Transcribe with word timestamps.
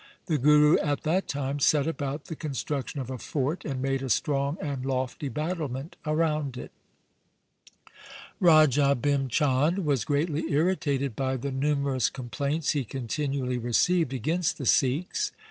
The 0.25 0.39
Guru 0.39 0.79
at 0.79 1.03
that 1.03 1.27
time 1.27 1.59
set 1.59 1.85
about 1.85 2.25
the 2.25 2.35
construction 2.35 2.99
of 2.99 3.11
a 3.11 3.19
fort, 3.19 3.63
and 3.63 3.83
made 3.83 4.01
a 4.01 4.09
strong 4.09 4.57
and 4.59 4.83
lofty 4.83 5.29
battlement 5.29 5.95
around 6.07 6.57
it. 6.57 6.71
Raja 8.39 8.97
Bhim 8.99 9.29
Chand 9.29 9.85
was 9.85 10.03
greatly 10.03 10.51
irritated 10.51 11.15
by 11.15 11.37
the 11.37 11.51
numerous 11.51 12.09
complaints 12.09 12.71
he 12.71 12.83
continually 12.83 13.59
received 13.59 14.11
against 14.11 14.57
the 14.57 14.65
Sikhs. 14.65 15.31